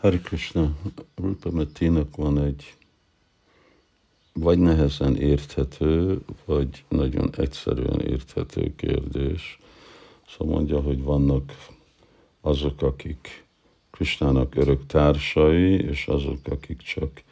Hari 0.00 0.20
Krishna, 0.20 0.76
Rupa 1.14 1.50
Matinak 1.50 2.16
van 2.16 2.38
egy 2.38 2.76
vagy 4.32 4.58
nehezen 4.58 5.16
érthető, 5.16 6.20
vagy 6.44 6.84
nagyon 6.88 7.30
egyszerűen 7.36 8.00
érthető 8.00 8.74
kérdés. 8.74 9.58
Szóval 10.28 10.56
mondja, 10.56 10.80
hogy 10.80 11.02
vannak 11.02 11.52
azok, 12.40 12.82
akik 12.82 13.44
Krisnának 13.90 14.54
örök 14.54 14.86
társai, 14.86 15.72
és 15.72 16.06
azok, 16.06 16.38
akik 16.50 16.82
csak 16.82 17.22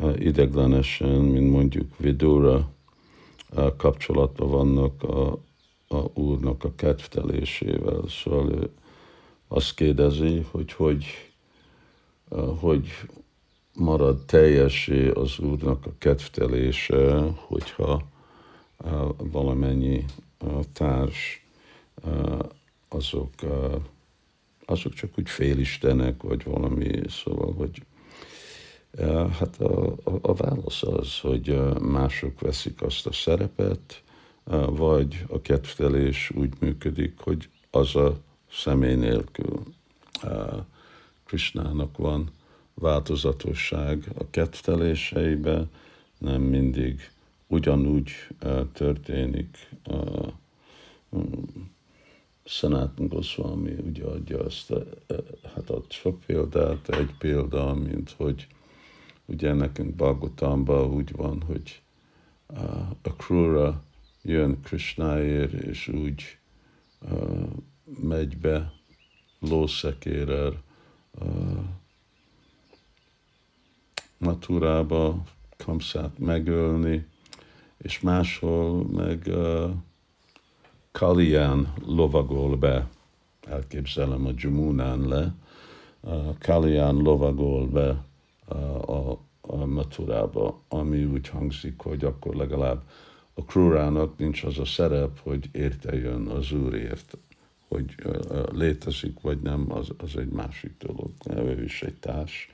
eh, 0.00 0.20
ideglenesen, 0.20 1.20
mint 1.20 1.50
mondjuk 1.50 1.98
Vidura, 1.98 2.70
eh, 3.56 3.72
kapcsolatban 3.76 4.50
vannak 4.50 5.02
a, 5.02 5.38
a 5.88 6.10
Úrnak 6.14 6.64
a 6.64 6.74
kedvtelésével. 6.74 8.02
Szóval 8.08 8.52
ő 8.52 8.70
azt 9.48 9.74
kérdezi, 9.74 10.46
hogy 10.50 10.72
hogy, 10.72 11.04
hogy 12.60 12.88
marad 13.74 14.24
teljesé 14.24 15.08
az 15.08 15.38
Úrnak 15.38 15.86
a 15.86 15.92
kedvtelése, 15.98 17.20
hogyha 17.36 18.02
valamennyi 19.16 20.04
társ 20.72 21.46
azok, 22.88 23.32
azok 24.64 24.92
csak 24.92 25.10
úgy 25.18 25.28
félistenek, 25.28 26.22
vagy 26.22 26.44
valami, 26.44 27.00
szóval, 27.08 27.52
hogy 27.52 27.82
hát 29.38 29.60
a, 29.60 29.86
a, 29.86 30.18
a 30.20 30.34
válasz 30.34 30.82
az, 30.82 31.18
hogy 31.20 31.58
mások 31.80 32.40
veszik 32.40 32.82
azt 32.82 33.06
a 33.06 33.12
szerepet, 33.12 34.02
vagy 34.68 35.24
a 35.28 35.40
kedvtelés 35.40 36.30
úgy 36.34 36.52
működik, 36.60 37.18
hogy 37.18 37.48
az 37.70 37.96
a 37.96 38.16
személy 38.50 38.94
nélkül. 38.94 39.62
Krishnának 41.26 41.96
van 41.96 42.30
változatosság 42.74 44.04
a 44.18 44.30
ketteléseibe, 44.30 45.66
nem 46.18 46.42
mindig 46.42 47.10
ugyanúgy 47.46 48.10
történik. 48.72 49.68
Sanatan 52.44 53.08
Goswami 53.08 53.72
ugye 53.72 54.04
adja 54.04 54.38
azt, 54.38 54.72
hát 55.54 55.70
ad 55.70 55.92
sok 55.92 56.20
példát, 56.20 56.88
egy 56.88 57.14
példa, 57.18 57.74
mint 57.74 58.10
hogy 58.10 58.46
ugye 59.24 59.52
nekünk 59.52 59.94
Bagotamban 59.94 60.90
úgy 60.90 61.12
van, 61.12 61.42
hogy 61.42 61.80
a 63.02 63.14
Krura 63.16 63.82
jön 64.22 64.60
Krishnáért, 64.62 65.52
és 65.52 65.88
úgy 65.88 66.38
megy 68.00 68.36
be 68.36 68.72
lószekérrel 69.40 70.64
Maturába 74.18 75.22
Kamszát 75.56 76.18
megölni, 76.18 77.06
és 77.78 78.00
máshol 78.00 78.84
meg 78.84 79.22
uh, 79.26 79.70
Kalián 80.92 81.72
lovagol 81.84 82.56
be, 82.56 82.88
elképzelem 83.46 84.26
a 84.26 84.30
Jumunán 84.36 85.08
le, 85.08 85.34
uh, 86.00 86.38
Kalián 86.38 86.96
lovagol 86.96 87.66
be 87.66 88.04
uh, 88.48 88.90
a, 88.90 89.18
a 89.40 89.64
Maturába, 89.64 90.60
ami 90.68 91.04
úgy 91.04 91.28
hangzik, 91.28 91.80
hogy 91.80 92.04
akkor 92.04 92.34
legalább 92.34 92.82
a 93.34 93.44
Krurának 93.44 94.18
nincs 94.18 94.44
az 94.44 94.58
a 94.58 94.64
szerep, 94.64 95.20
hogy 95.22 95.48
érte 95.52 95.96
jön 95.96 96.26
az 96.26 96.52
Úrért, 96.52 97.18
hogy 97.68 97.94
létezik 98.52 99.20
vagy 99.20 99.40
nem, 99.40 99.72
az, 99.72 99.88
az 99.98 100.16
egy 100.16 100.28
másik 100.28 100.72
dolog, 100.78 101.10
ő 101.36 101.64
is 101.64 101.82
egy 101.82 101.94
társ 101.94 102.50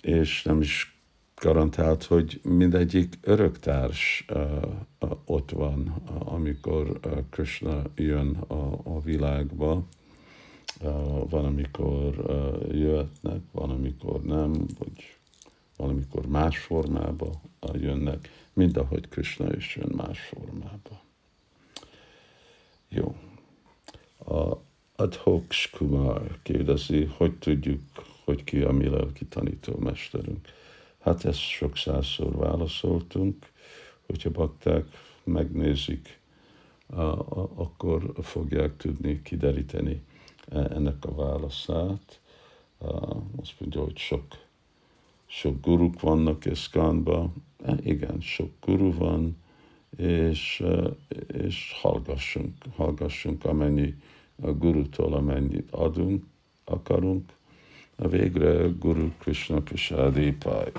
és 0.00 0.42
nem 0.42 0.60
is 0.60 0.96
garantált, 1.36 2.04
hogy 2.04 2.40
mindegyik 2.42 3.18
öröktárs 3.20 4.26
ott 5.24 5.50
van, 5.50 5.88
amikor 6.18 7.00
Krishna 7.30 7.82
jön 7.96 8.36
a, 8.36 8.80
a 8.82 9.00
világba. 9.00 9.84
Van, 11.28 11.44
amikor 11.44 12.14
jöhetnek, 12.72 13.40
van, 13.52 13.70
amikor 13.70 14.22
nem, 14.22 14.52
vagy 14.52 15.16
valamikor 15.76 16.26
más 16.26 16.58
formába 16.58 17.30
jönnek, 17.72 18.30
mind 18.52 18.76
ahogy 18.76 19.08
Krishna 19.08 19.54
is 19.56 19.76
jön 19.76 19.92
más 19.96 20.20
formába. 20.20 21.02
Jó. 22.94 23.14
A 24.36 24.56
Adhoks 24.96 25.70
Kumar 25.70 26.38
kérdezi, 26.42 27.04
hogy 27.04 27.38
tudjuk, 27.38 27.80
hogy 28.24 28.44
ki 28.44 28.60
a 28.60 28.72
mi 28.72 28.88
lelki 28.88 29.24
tanítómesterünk. 29.24 30.48
Hát 31.00 31.24
ezt 31.24 31.38
sok 31.38 31.76
százszor 31.76 32.36
válaszoltunk, 32.36 33.50
hogyha 34.06 34.30
bakták 34.30 34.84
megnézik, 35.24 36.20
akkor 37.54 38.12
fogják 38.22 38.76
tudni 38.76 39.22
kideríteni 39.22 40.02
e, 40.48 40.58
ennek 40.58 41.04
a 41.04 41.14
válaszát. 41.14 42.20
Azt 43.40 43.54
mondja, 43.58 43.82
hogy 43.82 43.96
sok, 43.96 44.24
sok 45.26 45.60
guruk 45.60 46.00
vannak 46.00 46.44
Eszkánban. 46.44 47.32
E, 47.64 47.74
igen, 47.82 48.20
sok 48.20 48.50
guru 48.60 48.92
van, 48.92 49.36
és, 49.96 50.64
és 51.26 51.72
hallgassunk, 51.80 52.54
hallgassunk 52.76 53.44
amennyi 53.44 53.94
a 54.42 54.50
gurutól, 54.50 55.14
amennyit 55.14 55.70
adunk, 55.70 56.24
akarunk, 56.64 57.32
a 57.96 58.08
végre 58.08 58.68
Guru 58.78 59.10
Krishna 59.18 59.60
Prasadi 59.60 60.32
Pai, 60.32 60.72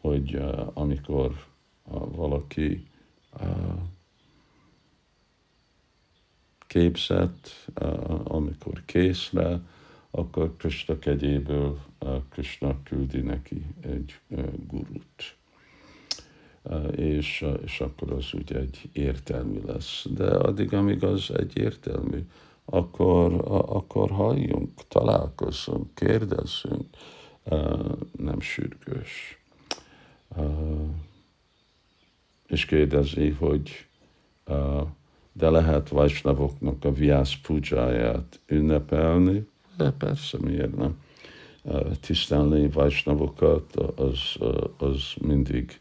hogy 0.00 0.40
amikor 0.74 1.44
valaki 2.12 2.86
képzett, 6.66 7.70
amikor 8.24 8.84
készre, 8.84 9.60
akkor 10.10 10.56
Krishna 10.56 10.98
kegyéből 10.98 11.78
Krishna 12.30 12.82
küldi 12.82 13.20
neki 13.20 13.64
egy 13.80 14.20
gurut. 14.66 15.37
És, 16.96 17.46
és 17.64 17.80
akkor 17.80 18.12
az 18.12 18.24
úgy 18.32 18.52
egy 18.52 18.88
értelmű 18.92 19.60
lesz. 19.66 20.06
De 20.10 20.26
addig, 20.26 20.74
amíg 20.74 21.04
az 21.04 21.30
egy 21.36 21.56
értelmű, 21.56 22.26
akkor, 22.64 23.32
akkor 23.68 24.10
halljunk, 24.10 24.70
találkozzunk, 24.88 25.94
kérdezzünk, 25.94 26.86
nem 28.18 28.40
sürgős. 28.40 29.38
És 32.46 32.64
kérdezi, 32.64 33.28
hogy 33.28 33.86
de 35.32 35.50
lehet 35.50 35.88
Vajsnavoknak 35.88 36.84
a 36.84 36.92
viász 36.92 37.34
pujáját 37.34 38.40
ünnepelni? 38.46 39.48
De 39.76 39.90
persze, 39.90 40.38
miért 40.40 40.76
nem? 40.76 41.00
Tisztelni 42.00 42.68
Vajsnavokat 42.68 43.76
az, 43.76 44.18
az 44.78 45.02
mindig, 45.20 45.80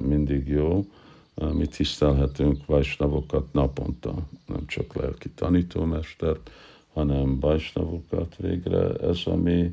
mindig 0.00 0.48
jó 0.48 0.84
mi 1.34 1.66
tisztelhetünk 1.66 2.66
vajsnavokat 2.66 3.52
naponta, 3.52 4.14
nem 4.46 4.66
csak 4.66 4.94
lelki 4.94 5.30
tanítómestert, 5.30 6.50
hanem 6.92 7.40
vajsnavokat 7.40 8.36
végre. 8.36 8.94
Ez 8.94 9.18
a 9.24 9.36
mi 9.36 9.72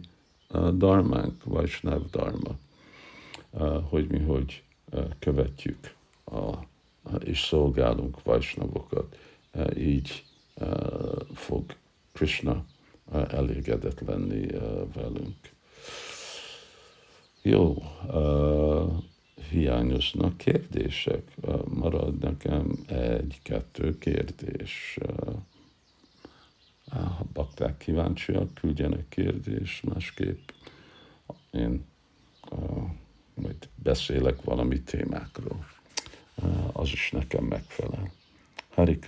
darmánk, 0.73 1.43
vajsnav 1.43 2.09
dharma, 2.09 2.57
hogy 3.89 4.07
mi 4.07 4.19
hogy 4.19 4.63
követjük 5.19 5.95
a, 6.25 6.53
és 7.19 7.39
szolgálunk 7.39 8.23
vajsnavokat. 8.23 9.17
Így 9.77 10.23
fog 11.33 11.63
Krishna 12.11 12.65
elégedett 13.11 13.99
lenni 13.99 14.47
velünk. 14.93 15.37
Jó, 17.41 17.83
hiányoznak 19.49 20.37
kérdések. 20.37 21.35
Marad 21.65 22.17
nekem 22.17 22.71
egy-kettő 22.87 23.97
kérdés. 23.97 24.97
Ha 26.89 27.25
bakták 27.33 27.77
kíváncsiak, 27.77 28.53
küldjenek 28.53 29.09
kérdés, 29.09 29.81
másképp 29.81 30.49
én 31.51 31.85
majd 33.33 33.69
beszélek 33.75 34.41
valami 34.43 34.81
témákról. 34.81 35.65
Az 36.73 36.89
is 36.91 37.11
nekem 37.11 37.43
megfelel. 37.43 38.11
Hari 38.69 38.99